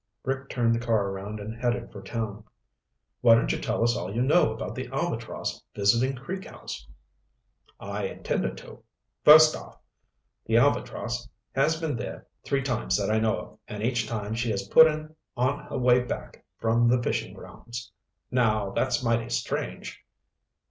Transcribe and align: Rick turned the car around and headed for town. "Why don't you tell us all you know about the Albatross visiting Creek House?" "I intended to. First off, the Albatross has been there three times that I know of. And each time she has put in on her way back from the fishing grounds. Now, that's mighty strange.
Rick 0.23 0.49
turned 0.49 0.73
the 0.73 0.83
car 0.83 1.09
around 1.09 1.39
and 1.39 1.55
headed 1.55 1.91
for 1.91 2.01
town. 2.01 2.43
"Why 3.21 3.35
don't 3.35 3.51
you 3.51 3.59
tell 3.59 3.83
us 3.83 3.95
all 3.95 4.11
you 4.11 4.23
know 4.23 4.51
about 4.51 4.73
the 4.73 4.87
Albatross 4.87 5.61
visiting 5.75 6.15
Creek 6.15 6.43
House?" 6.45 6.87
"I 7.79 8.05
intended 8.05 8.57
to. 8.57 8.81
First 9.23 9.55
off, 9.55 9.77
the 10.47 10.57
Albatross 10.57 11.29
has 11.53 11.79
been 11.79 11.95
there 11.95 12.25
three 12.43 12.63
times 12.63 12.97
that 12.97 13.11
I 13.11 13.19
know 13.19 13.37
of. 13.37 13.59
And 13.67 13.83
each 13.83 14.07
time 14.07 14.33
she 14.33 14.49
has 14.49 14.67
put 14.69 14.87
in 14.87 15.15
on 15.37 15.59
her 15.65 15.77
way 15.77 16.01
back 16.01 16.43
from 16.57 16.87
the 16.87 17.03
fishing 17.03 17.35
grounds. 17.35 17.91
Now, 18.31 18.71
that's 18.71 19.03
mighty 19.03 19.29
strange. 19.29 20.03